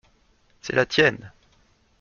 C’est 0.63 0.73
la 0.75 0.87
tienne. 0.87 1.31